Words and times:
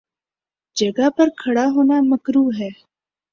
جگہ 0.77 1.09
پر 1.17 1.27
کھڑا 1.37 1.65
ہونا 1.75 1.99
مکروہ 2.03 2.51
ہے۔ 2.59 2.69